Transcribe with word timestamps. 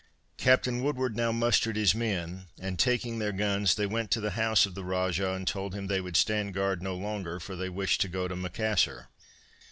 Captain 0.37 0.81
Woodward 0.83 1.15
now 1.15 1.31
mustered 1.31 1.75
his 1.75 1.93
men, 1.93 2.47
and 2.59 2.79
taking 2.79 3.19
their 3.19 3.31
guns 3.31 3.75
they 3.75 3.85
went 3.85 4.09
to 4.09 4.19
the 4.19 4.31
house 4.31 4.65
of 4.65 4.73
the 4.73 4.83
Rajah 4.83 5.33
and 5.33 5.47
told 5.47 5.75
him 5.75 5.85
they 5.85 6.01
would 6.01 6.17
stand 6.17 6.55
guard 6.55 6.81
no 6.81 6.95
longer 6.95 7.39
for 7.39 7.55
they 7.55 7.69
wished 7.69 8.01
to 8.01 8.07
go 8.07 8.27
to 8.27 8.35
Macassar. 8.35 9.09